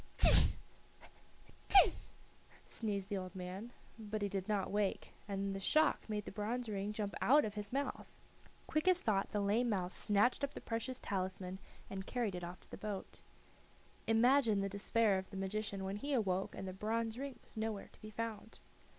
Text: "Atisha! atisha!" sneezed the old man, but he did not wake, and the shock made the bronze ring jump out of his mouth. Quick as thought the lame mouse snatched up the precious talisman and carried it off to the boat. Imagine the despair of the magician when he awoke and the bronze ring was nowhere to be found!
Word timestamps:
"Atisha! 0.17 0.55
atisha!" 1.69 2.05
sneezed 2.65 3.09
the 3.09 3.19
old 3.19 3.35
man, 3.35 3.71
but 3.99 4.23
he 4.23 4.29
did 4.29 4.49
not 4.49 4.71
wake, 4.71 5.13
and 5.27 5.53
the 5.55 5.59
shock 5.59 6.09
made 6.09 6.25
the 6.25 6.31
bronze 6.31 6.67
ring 6.67 6.91
jump 6.91 7.13
out 7.21 7.45
of 7.45 7.53
his 7.53 7.71
mouth. 7.71 8.19
Quick 8.65 8.87
as 8.87 8.99
thought 8.99 9.29
the 9.29 9.39
lame 9.39 9.69
mouse 9.69 9.93
snatched 9.93 10.43
up 10.43 10.55
the 10.55 10.59
precious 10.59 10.99
talisman 10.99 11.59
and 11.87 12.07
carried 12.07 12.33
it 12.33 12.43
off 12.43 12.61
to 12.61 12.71
the 12.71 12.77
boat. 12.77 13.21
Imagine 14.07 14.61
the 14.61 14.69
despair 14.69 15.19
of 15.19 15.29
the 15.29 15.37
magician 15.37 15.83
when 15.83 15.97
he 15.97 16.13
awoke 16.13 16.55
and 16.55 16.67
the 16.67 16.73
bronze 16.73 17.19
ring 17.19 17.37
was 17.43 17.55
nowhere 17.55 17.89
to 17.93 18.01
be 18.01 18.09
found! 18.09 18.59